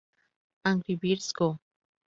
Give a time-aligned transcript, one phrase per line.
[0.65, 1.59] Angry Birds Go!